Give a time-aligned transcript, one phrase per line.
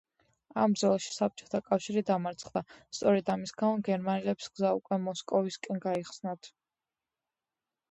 [0.59, 2.63] ამ ბრძოლაში საბჭოთა კავშირი დამარცხდა,
[3.01, 6.53] სწორედ ამის გამო გერმანელებს გზა უკვე მოსკოვისკენ გაეხსნათ.